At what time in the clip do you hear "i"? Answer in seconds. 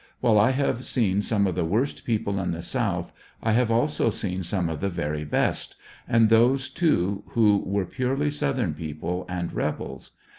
0.39-0.49, 3.43-3.51